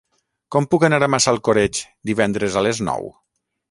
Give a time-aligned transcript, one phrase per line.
[0.55, 3.11] Com puc anar a Massalcoreig divendres a les nou?